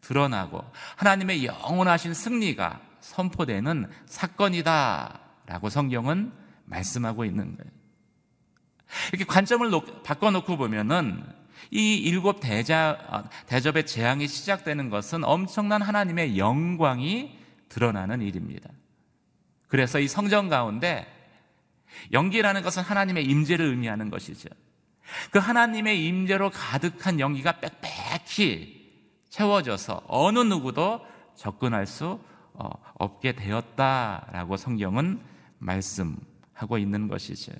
드러나고 0.00 0.64
하나님의 0.96 1.44
영원하신 1.44 2.14
승리가 2.14 2.80
선포되는 3.00 3.90
사건이다라고 4.06 5.68
성경은 5.68 6.32
말씀하고 6.64 7.24
있는 7.24 7.56
거예요. 7.56 7.77
이렇게 9.12 9.24
관점을 9.24 9.68
놓, 9.70 10.02
바꿔놓고 10.02 10.56
보면은 10.56 11.22
이 11.70 11.96
일곱 11.96 12.40
대자, 12.40 12.98
어, 13.08 13.28
대접의 13.46 13.86
재앙이 13.86 14.26
시작되는 14.26 14.90
것은 14.90 15.24
엄청난 15.24 15.82
하나님의 15.82 16.38
영광이 16.38 17.38
드러나는 17.68 18.22
일입니다. 18.22 18.70
그래서 19.66 19.98
이 19.98 20.08
성전 20.08 20.48
가운데 20.48 21.06
연기라는 22.12 22.62
것은 22.62 22.82
하나님의 22.82 23.24
임재를 23.24 23.66
의미하는 23.66 24.10
것이죠. 24.10 24.48
그 25.30 25.38
하나님의 25.38 26.04
임재로 26.06 26.50
가득한 26.50 27.20
연기가 27.20 27.60
빽빽히 27.60 28.78
채워져서 29.30 30.04
어느 30.06 30.38
누구도 30.38 31.04
접근할 31.34 31.86
수 31.86 32.20
어, 32.54 32.68
없게 32.94 33.32
되었다라고 33.32 34.56
성경은 34.56 35.20
말씀하고 35.58 36.78
있는 36.78 37.08
것이죠. 37.08 37.52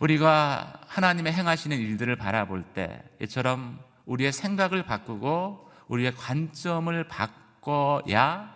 우리가 0.00 0.80
하나님의 0.86 1.32
행하시는 1.32 1.76
일들을 1.76 2.16
바라볼 2.16 2.62
때 2.62 3.02
이처럼 3.20 3.80
우리의 4.06 4.32
생각을 4.32 4.84
바꾸고 4.84 5.70
우리의 5.88 6.14
관점을 6.14 7.08
바꿔야 7.08 8.54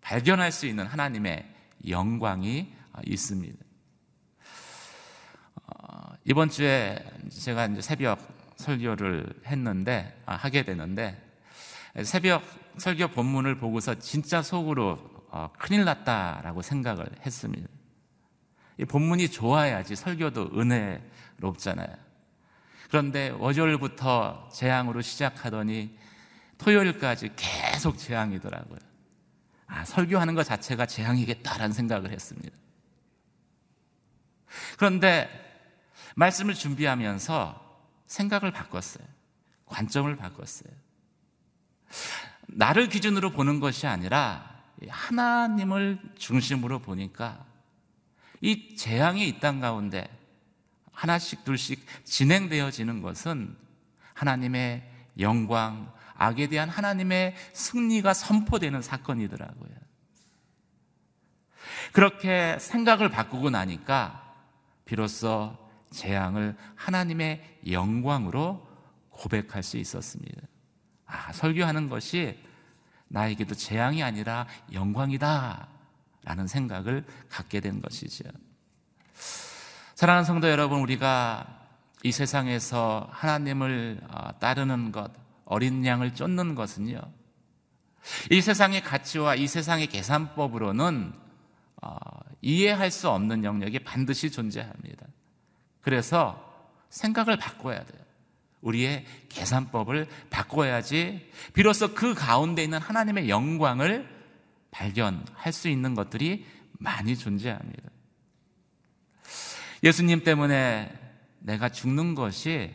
발견할 0.00 0.52
수 0.52 0.66
있는 0.66 0.86
하나님의 0.86 1.48
영광이 1.88 2.72
있습니다. 3.04 3.56
어, 5.66 6.12
이번 6.24 6.50
주에 6.50 6.98
제가 7.30 7.66
이제 7.66 7.80
새벽 7.80 8.18
설교를 8.56 9.42
했는데 9.46 10.20
아, 10.26 10.34
하게 10.34 10.64
되는데 10.64 11.22
새벽 12.02 12.42
설교 12.78 13.08
본문을 13.08 13.58
보고서 13.58 13.94
진짜 13.98 14.42
속으로 14.42 14.98
어, 15.30 15.50
큰일 15.58 15.84
났다라고 15.84 16.62
생각을 16.62 17.06
했습니다. 17.24 17.68
이 18.78 18.84
본문이 18.84 19.30
좋아야지 19.30 19.96
설교도 19.96 20.50
은혜롭잖아요. 20.54 21.96
그런데 22.88 23.30
월요일부터 23.30 24.48
재앙으로 24.52 25.00
시작하더니 25.02 25.98
토요일까지 26.58 27.30
계속 27.36 27.98
재앙이더라고요. 27.98 28.78
아, 29.66 29.84
설교하는 29.84 30.34
것 30.34 30.44
자체가 30.44 30.86
재앙이겠다라는 30.86 31.72
생각을 31.72 32.10
했습니다. 32.10 32.56
그런데 34.78 35.28
말씀을 36.14 36.54
준비하면서 36.54 37.66
생각을 38.06 38.52
바꿨어요. 38.52 39.06
관점을 39.66 40.14
바꿨어요. 40.16 40.72
나를 42.48 42.88
기준으로 42.88 43.30
보는 43.30 43.58
것이 43.60 43.86
아니라 43.86 44.62
하나님을 44.88 45.98
중심으로 46.16 46.78
보니까 46.78 47.44
이 48.40 48.76
재앙이 48.76 49.28
이 49.28 49.40
땅 49.40 49.60
가운데 49.60 50.08
하나씩 50.92 51.44
둘씩 51.44 51.84
진행되어지는 52.04 53.02
것은 53.02 53.56
하나님의 54.14 54.90
영광, 55.20 55.92
악에 56.14 56.48
대한 56.48 56.68
하나님의 56.68 57.34
승리가 57.52 58.14
선포되는 58.14 58.80
사건이더라고요. 58.82 59.70
그렇게 61.92 62.58
생각을 62.58 63.10
바꾸고 63.10 63.50
나니까 63.50 64.34
비로소 64.84 65.56
재앙을 65.90 66.56
하나님의 66.74 67.60
영광으로 67.70 68.66
고백할 69.10 69.62
수 69.62 69.76
있었습니다. 69.76 70.42
아, 71.06 71.32
설교하는 71.32 71.88
것이 71.88 72.38
나에게도 73.08 73.54
재앙이 73.54 74.02
아니라 74.02 74.46
영광이다. 74.72 75.68
라는 76.26 76.48
생각을 76.48 77.04
갖게 77.30 77.60
된 77.60 77.80
것이죠. 77.80 78.24
사랑하는 79.94 80.24
성도 80.24 80.50
여러분, 80.50 80.80
우리가 80.80 81.46
이 82.02 82.10
세상에서 82.10 83.08
하나님을 83.12 84.00
어, 84.10 84.38
따르는 84.40 84.90
것, 84.90 85.12
어린 85.44 85.86
양을 85.86 86.14
쫓는 86.14 86.56
것은요, 86.56 87.00
이 88.32 88.40
세상의 88.40 88.82
가치와 88.82 89.36
이 89.36 89.46
세상의 89.46 89.86
계산법으로는 89.86 91.12
어, 91.82 91.96
이해할 92.42 92.90
수 92.90 93.08
없는 93.08 93.44
영역이 93.44 93.80
반드시 93.80 94.30
존재합니다. 94.32 95.06
그래서 95.80 96.42
생각을 96.90 97.36
바꿔야 97.36 97.84
돼요. 97.84 98.02
우리의 98.62 99.04
계산법을 99.28 100.08
바꿔야지 100.30 101.30
비로소 101.52 101.94
그 101.94 102.14
가운데 102.14 102.64
있는 102.64 102.80
하나님의 102.80 103.28
영광을 103.28 104.15
발견할 104.76 105.52
수 105.52 105.68
있는 105.68 105.94
것들이 105.94 106.44
많이 106.78 107.16
존재합니다. 107.16 107.90
예수님 109.82 110.22
때문에 110.22 110.92
내가 111.38 111.70
죽는 111.70 112.14
것이 112.14 112.74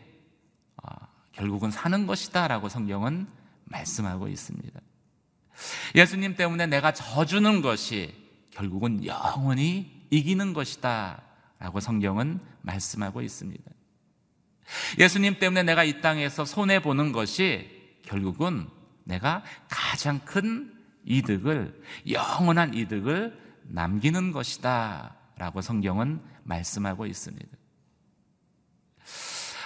어, 0.81 0.89
결국은 1.31 1.69
사는 1.69 2.07
것이다 2.07 2.47
라고 2.47 2.69
성경은 2.69 3.27
말씀하고 3.65 4.27
있습니다. 4.27 4.79
예수님 5.93 6.35
때문에 6.35 6.65
내가 6.65 6.91
져주는 6.91 7.61
것이 7.61 8.15
결국은 8.49 9.05
영원히 9.05 10.07
이기는 10.09 10.53
것이다 10.53 11.21
라고 11.59 11.79
성경은 11.79 12.39
말씀하고 12.61 13.21
있습니다. 13.21 13.63
예수님 14.97 15.37
때문에 15.37 15.63
내가 15.63 15.83
이 15.83 16.01
땅에서 16.01 16.45
손해 16.45 16.81
보는 16.81 17.11
것이 17.11 17.69
결국은 18.03 18.67
내가 19.03 19.43
가장 19.69 20.19
큰 20.19 20.80
이득을 21.05 21.81
영원한 22.09 22.73
이득을 22.73 23.39
남기는 23.63 24.31
것이다 24.31 25.15
라고 25.37 25.61
성경은 25.61 26.21
말씀하고 26.43 27.05
있습니다. 27.05 27.47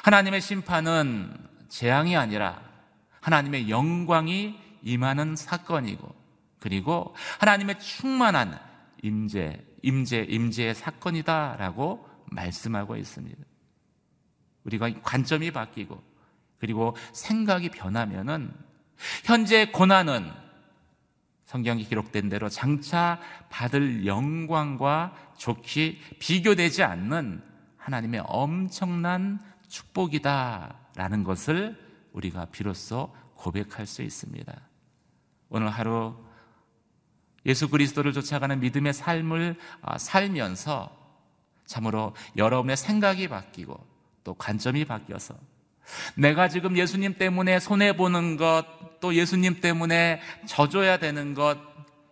하나님의 0.03 0.41
심판은 0.41 1.35
재앙이 1.67 2.15
아니라 2.15 2.61
하나님의 3.21 3.69
영광이 3.69 4.59
임하는 4.83 5.35
사건이고 5.35 6.13
그리고 6.59 7.15
하나님의 7.39 7.79
충만한 7.79 8.59
임재, 9.01 9.63
임재, 9.81 10.27
임재의 10.29 10.75
사건이다라고 10.75 12.07
말씀하고 12.31 12.95
있습니다. 12.95 13.43
우리가 14.63 14.91
관점이 15.01 15.51
바뀌고 15.51 16.01
그리고 16.59 16.95
생각이 17.13 17.69
변하면은 17.69 18.53
현재 19.23 19.65
고난은 19.71 20.31
성경에 21.45 21.83
기록된 21.83 22.29
대로 22.29 22.49
장차 22.49 23.19
받을 23.49 24.05
영광과 24.05 25.13
좋게 25.37 25.99
비교되지 26.19 26.83
않는 26.83 27.41
하나님의 27.77 28.23
엄청난 28.25 29.39
축복이다라는 29.67 31.23
것을 31.23 31.79
우리가 32.13 32.45
비로소 32.45 33.15
고백할 33.35 33.85
수 33.85 34.01
있습니다. 34.01 34.53
오늘 35.49 35.69
하루 35.69 36.15
예수 37.45 37.69
그리스도를 37.69 38.11
쫓아가는 38.11 38.59
믿음의 38.59 38.93
삶을 38.93 39.57
아, 39.81 39.97
살면서 39.99 40.89
참으로 41.65 42.15
여러분의 42.37 42.75
생각이 42.75 43.27
바뀌고 43.27 43.85
또 44.23 44.33
관점이 44.33 44.85
바뀌어서 44.85 45.35
내가 46.15 46.47
지금 46.47 46.77
예수님 46.77 47.15
때문에 47.17 47.59
손해보는 47.59 48.37
것, 48.37 48.65
또 48.99 49.13
예수님 49.13 49.61
때문에 49.61 50.21
져줘야 50.45 50.97
되는 50.97 51.33
것, 51.33 51.57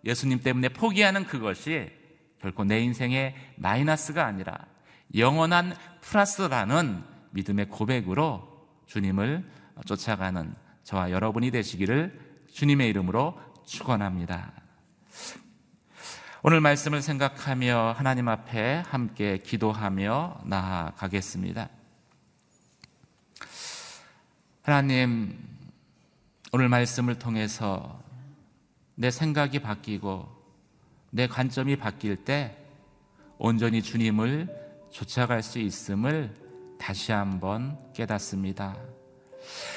예수님 0.05 0.41
때문에 0.41 0.69
포기하는 0.69 1.25
그것이 1.25 1.89
결코 2.41 2.63
내 2.63 2.79
인생의 2.81 3.35
마이너스가 3.55 4.25
아니라 4.25 4.57
영원한 5.15 5.75
플러스라는 6.01 7.03
믿음의 7.31 7.69
고백으로 7.69 8.67
주님을 8.87 9.49
쫓아가는 9.85 10.53
저와 10.83 11.11
여러분이 11.11 11.51
되시기를 11.51 12.19
주님의 12.51 12.89
이름으로 12.89 13.39
축원합니다. 13.65 14.51
오늘 16.43 16.59
말씀을 16.59 17.01
생각하며 17.01 17.95
하나님 17.97 18.27
앞에 18.27 18.83
함께 18.85 19.37
기도하며 19.37 20.41
나아가겠습니다. 20.45 21.69
하나님, 24.65 25.37
오늘 26.53 26.69
말씀을 26.69 27.19
통해서 27.19 28.01
내 28.95 29.11
생각이 29.11 29.59
바뀌고 29.59 30.25
내 31.09 31.27
관점이 31.27 31.75
바뀔 31.75 32.15
때 32.15 32.55
온전히 33.37 33.81
주님을 33.81 34.47
쫓아갈 34.89 35.43
수 35.43 35.59
있음을 35.59 36.33
다시 36.79 37.11
한번 37.11 37.77
깨닫습니다. 37.93 38.77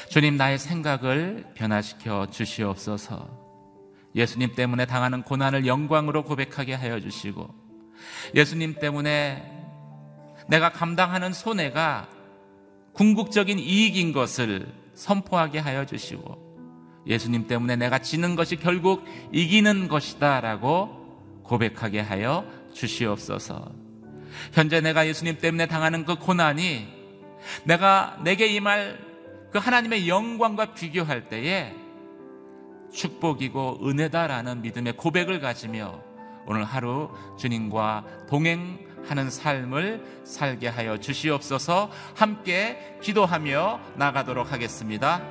주님, 0.08 0.36
나의 0.36 0.56
생각을 0.56 1.50
변화시켜 1.54 2.30
주시옵소서. 2.30 3.28
예수님 4.14 4.54
때문에 4.54 4.86
당하는 4.86 5.22
고난을 5.22 5.66
영광으로 5.66 6.22
고백하게 6.22 6.74
하여 6.74 7.00
주시고, 7.00 7.52
예수님 8.36 8.74
때문에 8.74 9.52
내가 10.46 10.70
감당하는 10.70 11.32
손해가 11.32 12.08
궁극적인 12.96 13.58
이익인 13.58 14.12
것을 14.12 14.66
선포하게 14.94 15.58
하여 15.58 15.84
주시고 15.84 17.04
예수님 17.06 17.46
때문에 17.46 17.76
내가 17.76 17.98
지는 17.98 18.34
것이 18.36 18.56
결국 18.56 19.04
이기는 19.32 19.86
것이다 19.86 20.40
라고 20.40 21.42
고백하게 21.42 22.00
하여 22.00 22.44
주시옵소서. 22.72 23.70
현재 24.52 24.80
내가 24.80 25.06
예수님 25.06 25.38
때문에 25.38 25.66
당하는 25.66 26.04
그 26.04 26.16
고난이 26.16 26.88
내가 27.64 28.18
내게 28.24 28.46
임할 28.46 28.98
그 29.52 29.58
하나님의 29.58 30.08
영광과 30.08 30.72
비교할 30.72 31.28
때에 31.28 31.74
축복이고 32.92 33.80
은혜다라는 33.86 34.62
믿음의 34.62 34.96
고백을 34.96 35.40
가지며 35.40 36.00
오늘 36.46 36.64
하루 36.64 37.10
주님과 37.38 38.26
동행 38.28 38.85
하는 39.08 39.30
삶을 39.30 40.22
살게 40.24 40.68
하여 40.68 40.98
주시옵소서 40.98 41.90
함께 42.14 42.96
기도하며 43.00 43.80
나가도록 43.96 44.52
하겠습니다. 44.52 45.22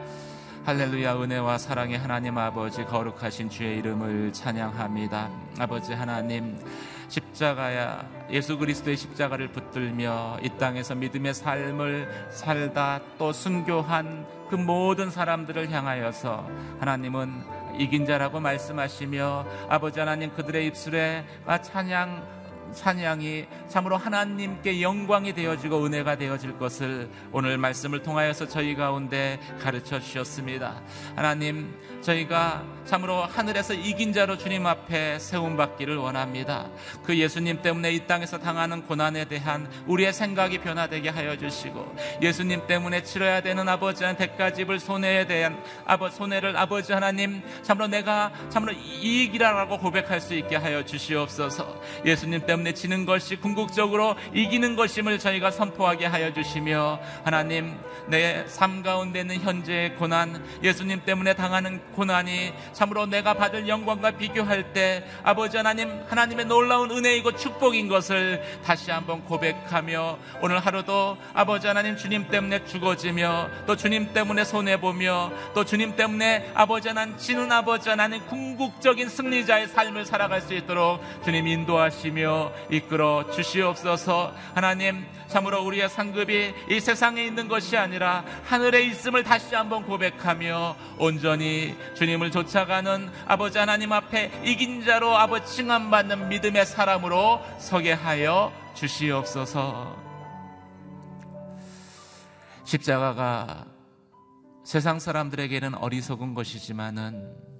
할렐루야 0.66 1.22
은혜와 1.22 1.60
사랑의 1.60 1.98
하나님 1.98 2.40
아버지 2.40 2.84
거룩하신 2.86 3.52
주의 3.52 3.78
이름을 3.78 4.34
찬양합니다. 4.34 5.30
아버지 5.60 5.94
하나님 5.94 6.60
십자가야 7.08 8.04
예수 8.32 8.58
그리스도의 8.58 8.98
십자가를 8.98 9.50
붙들며 9.50 10.40
이 10.42 10.50
땅에서 10.58 10.96
믿음의 10.96 11.36
삶을 11.36 12.30
살다 12.32 13.02
또 13.20 13.32
순교한 13.32 14.26
그 14.50 14.56
모든 14.56 15.12
사람들을 15.12 15.70
향하여서 15.70 16.50
하나님은 16.80 17.44
이긴 17.78 18.06
자라고 18.06 18.40
말씀하시며 18.40 19.46
아버지 19.70 20.00
하나님 20.00 20.34
그들의 20.34 20.66
입술에 20.66 21.26
찬양 21.62 22.45
찬양이 22.74 23.46
참으로 23.68 23.98
하나님께 23.98 24.82
영광이 24.82 25.34
되어지고 25.34 25.86
은혜가 25.86 26.18
되어질 26.18 26.58
것을 26.58 27.10
오늘 27.32 27.58
말씀을 27.58 28.04
통하여서 28.04 28.48
저희 28.48 28.76
가운데 28.76 29.40
가르쳐 29.62 30.00
주셨습니다. 30.00 30.82
하나님, 31.16 31.74
저희가 32.02 32.64
참으로 32.86 33.24
하늘에서 33.24 33.74
이긴 33.74 34.14
자로 34.14 34.38
주님 34.38 34.68
앞에 34.68 35.18
세움받기를 35.18 35.98
원합니다. 35.98 36.68
그 37.04 37.18
예수님 37.18 37.62
때문에 37.64 37.92
이 37.92 38.06
땅에서 38.06 38.38
당하는 38.38 38.86
고난에 38.86 39.26
대한 39.26 39.68
우리의 39.88 40.14
생각이 40.14 40.60
변화되게 40.60 41.10
하여 41.10 41.36
주시고 41.36 41.96
예수님 42.22 42.68
때문에 42.68 43.02
치러야 43.02 43.42
되는 43.42 43.68
아버지한 43.68 44.18
대가 44.18 44.54
집을 44.54 44.80
손해에 44.80 45.26
대한 45.26 45.62
아버 45.86 46.10
손해를 46.10 46.56
아버지 46.56 46.94
하나님 46.94 47.42
참으로 47.64 47.88
내가 47.88 48.32
참으로 48.50 48.74
이익이라고 48.74 49.80
고백할 49.80 50.22
수 50.22 50.36
있게 50.36 50.56
하여 50.56 50.86
주시옵소서. 50.86 51.82
예수님 52.06 52.46
때문에 52.46 52.55
때문에 52.56 52.74
지는 52.74 53.06
것이 53.06 53.36
궁극적으로 53.36 54.16
이기는 54.34 54.76
것임을 54.76 55.20
저희가 55.20 55.52
선포하게 55.52 56.06
하여 56.06 56.34
주시며 56.34 57.00
하나님 57.24 57.78
내 58.08 58.46
삶 58.66 58.82
가운데 58.84 59.22
있는 59.22 59.42
현재의 59.42 59.96
고난 59.96 60.44
예수님 60.64 61.02
때문에 61.06 61.34
당하는 61.34 61.82
고난이 61.94 62.54
참으로 62.74 63.06
내가 63.06 63.34
받을 63.34 63.68
영광과 63.68 64.12
비교할 64.12 64.74
때 64.74 65.04
아버지 65.24 65.58
하나님 65.58 65.90
하나님의 66.08 66.46
놀라운 66.46 66.92
은혜이고 66.92 67.36
축복인 67.36 67.88
것을 67.88 68.42
다시 68.64 68.92
한번 68.92 69.24
고백하며 69.26 70.18
오늘 70.42 70.60
하루도 70.60 71.18
아버지 71.34 71.68
하나님 71.68 71.98
주님 71.98 72.28
때문에 72.30 72.66
죽어지며 72.66 73.50
또 73.66 73.76
주님 73.76 74.14
때문에 74.14 74.44
손해보며 74.46 75.32
또 75.54 75.64
주님 75.66 75.96
때문에 75.96 76.52
아버지 76.54 76.88
하나님 76.88 77.18
지는 77.18 77.52
아버지 77.52 77.90
하나님 77.90 78.26
궁극적인 78.28 79.10
승리자의 79.10 79.68
삶을 79.68 80.06
살아갈 80.06 80.42
수 80.42 80.54
있도록 80.54 81.02
주님 81.24 81.48
인도하시며 81.48 82.45
이끌어 82.70 83.30
주시옵소서. 83.32 84.34
하나님 84.54 85.06
참으로 85.28 85.64
우리의 85.64 85.90
상급이 85.90 86.54
이 86.70 86.80
세상에 86.80 87.24
있는 87.24 87.48
것이 87.48 87.78
아니라 87.78 88.24
하늘에 88.46 88.84
있음을 88.84 89.24
다시 89.24 89.56
한번 89.56 89.84
고백하며 89.84 90.76
온전히 90.98 91.76
주님을 91.96 92.32
쫓아가는 92.32 93.10
아버지 93.28 93.58
하나님 93.58 93.92
앞에 93.92 94.32
이긴 94.44 94.84
자로 94.86 95.16
아버지 95.18 95.56
칭함받는 95.56 96.30
믿음의 96.30 96.66
사람으로 96.66 97.42
서게 97.60 97.94
하여 97.94 98.52
주시옵소서. 98.76 99.96
십자가가 102.64 103.66
세상 104.64 105.00
사람들에게는 105.00 105.76
어리석은 105.76 106.34
것이지만은 106.34 107.55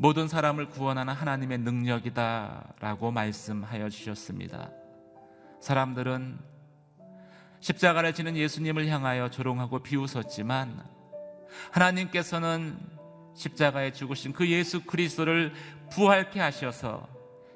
모든 0.00 0.28
사람을 0.28 0.68
구원하는 0.70 1.12
하나님의 1.12 1.58
능력이다라고 1.58 3.10
말씀하여 3.10 3.88
주셨습니다. 3.88 4.70
사람들은 5.60 6.38
십자가를 7.58 8.14
지는 8.14 8.36
예수님을 8.36 8.86
향하여 8.86 9.28
조롱하고 9.28 9.80
비웃었지만 9.80 10.84
하나님께서는 11.72 12.78
십자가에 13.34 13.92
죽으신 13.92 14.32
그 14.32 14.48
예수 14.48 14.84
그리스도를 14.84 15.52
부활케 15.90 16.38
하셔서 16.38 17.08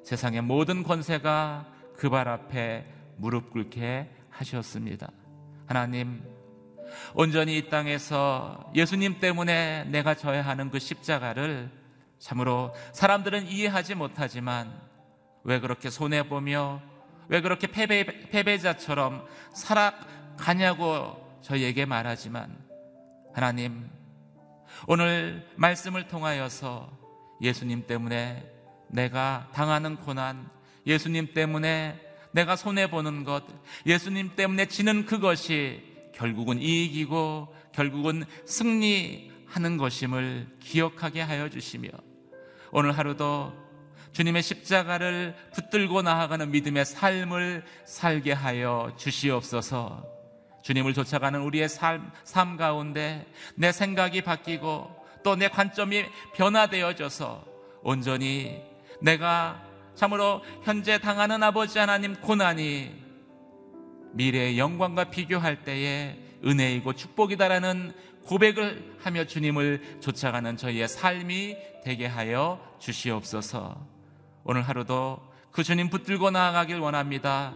세상의 0.03 0.41
모든 0.41 0.83
권세가 0.83 1.67
그 1.95 2.09
발 2.09 2.27
앞에 2.27 2.85
무릎 3.15 3.51
꿇게 3.51 4.09
하셨습니다. 4.29 5.09
하나님, 5.65 6.21
온전히 7.13 7.57
이 7.57 7.69
땅에서 7.69 8.69
예수님 8.75 9.21
때문에 9.21 9.85
내가 9.85 10.13
져야 10.13 10.41
하는 10.41 10.69
그 10.69 10.79
십자가를 10.79 11.82
참으로 12.23 12.73
사람들은 12.93 13.47
이해하지 13.47 13.95
못하지만 13.95 14.73
왜 15.43 15.59
그렇게 15.59 15.89
손해보며 15.89 16.81
왜 17.27 17.41
그렇게 17.41 17.67
패배, 17.67 18.05
패배자처럼 18.05 19.25
살아가냐고 19.53 21.17
저희에게 21.41 21.85
말하지만 21.85 22.57
하나님 23.33 23.89
오늘 24.87 25.45
말씀을 25.57 26.07
통하여서 26.07 26.97
예수님 27.41 27.87
때문에 27.87 28.49
내가 28.87 29.49
당하는 29.53 29.97
고난 29.97 30.49
예수님 30.87 31.33
때문에 31.33 31.99
내가 32.31 32.55
손해보는 32.55 33.25
것 33.25 33.43
예수님 33.85 34.37
때문에 34.37 34.67
지는 34.67 35.05
그것이 35.05 35.83
결국은 36.15 36.61
이익이고 36.61 37.53
결국은 37.73 38.23
승리하는 38.45 39.75
것임을 39.75 40.47
기억하게 40.61 41.19
하여 41.19 41.49
주시며 41.49 41.89
오늘 42.75 42.91
하루도 42.97 43.53
주님의 44.13 44.41
십자가를 44.41 45.35
붙들고 45.53 46.01
나아가는 46.01 46.49
믿음의 46.49 46.85
삶을 46.85 47.63
살게 47.85 48.31
하여 48.31 48.91
주시옵소서. 48.97 50.03
주님을 50.63 50.95
쫓아가는 50.95 51.39
우리의 51.39 51.69
삶, 51.69 52.11
삶 52.23 52.57
가운데 52.57 53.27
내 53.55 53.71
생각이 53.71 54.23
바뀌고 54.23 55.03
또 55.23 55.35
내 55.35 55.49
관점이 55.49 56.03
변화되어져서 56.35 57.45
온전히 57.83 58.59
내가 59.01 59.63
참으로 59.93 60.41
현재 60.63 60.97
당하는 60.97 61.43
아버지 61.43 61.77
하나님 61.77 62.15
고난이 62.15 62.91
미래의 64.13 64.57
영광과 64.57 65.05
비교할 65.05 65.63
때에 65.63 66.17
은혜이고 66.43 66.93
축복이다라는 66.93 67.93
고백을 68.25 68.95
하며 68.99 69.25
주님을 69.25 69.99
쫓아가는 70.01 70.57
저희의 70.57 70.87
삶이 70.87 71.72
되게 71.83 72.05
하여 72.05 72.75
주시옵소서. 72.79 73.85
오늘 74.45 74.61
하루도 74.61 75.19
그 75.51 75.63
주님 75.63 75.89
붙들고 75.89 76.31
나아가길 76.31 76.79
원합니다. 76.79 77.53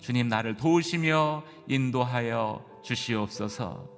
주님 0.00 0.28
나를 0.28 0.56
도우시며 0.56 1.44
인도하여 1.68 2.64
주시옵소서. 2.82 3.88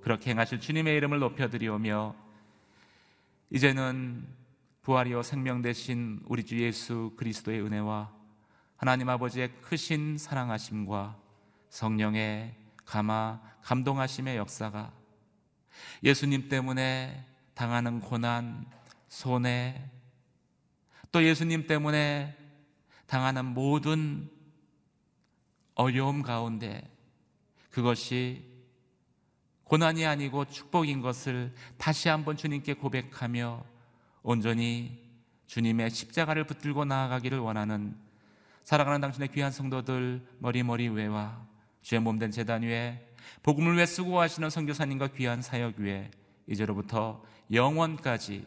그렇게 0.00 0.30
행하실 0.30 0.60
주님의 0.60 0.96
이름을 0.96 1.18
높여드리오며 1.18 2.14
이제는 3.50 4.26
부활이요 4.82 5.22
생명 5.22 5.60
되신 5.60 6.20
우리 6.26 6.44
주 6.44 6.58
예수 6.60 7.12
그리스도의 7.16 7.60
은혜와 7.60 8.10
하나님 8.76 9.08
아버지의 9.08 9.50
크신 9.60 10.18
사랑하심과 10.18 11.16
성령의 11.68 12.54
감화 12.86 13.40
감동하심의 13.62 14.36
역사가 14.36 14.92
예수님 16.02 16.48
때문에 16.48 17.26
당하는 17.54 18.00
고난, 18.00 18.64
손해, 19.10 19.90
또 21.12 21.22
예수님 21.22 21.66
때문에 21.66 22.34
당하는 23.06 23.44
모든 23.44 24.30
어려움 25.74 26.22
가운데 26.22 26.88
그것이 27.70 28.48
고난이 29.64 30.06
아니고 30.06 30.46
축복인 30.46 31.00
것을 31.00 31.52
다시 31.76 32.08
한번 32.08 32.36
주님께 32.36 32.74
고백하며 32.74 33.64
온전히 34.22 34.98
주님의 35.46 35.90
십자가를 35.90 36.44
붙들고 36.44 36.84
나아가기를 36.84 37.38
원하는 37.38 37.96
사랑하는 38.62 39.00
당신의 39.00 39.28
귀한 39.32 39.50
성도들 39.50 40.24
머리머리 40.38 40.88
외와 40.88 41.44
주의 41.82 42.00
몸된 42.00 42.30
재단 42.30 42.62
위에 42.62 43.08
복음을 43.42 43.74
위해 43.74 43.86
수고하시는 43.86 44.48
선교사님과 44.50 45.08
귀한 45.08 45.42
사역 45.42 45.78
위에 45.78 46.10
이제로부터 46.46 47.24
영원까지 47.52 48.46